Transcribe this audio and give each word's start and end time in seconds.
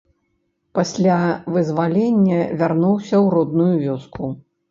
Пасля 0.79 1.17
вызвалення 1.57 2.39
вярнуўся 2.61 3.15
ў 3.23 3.27
родную 3.35 3.73
вёску. 3.85 4.31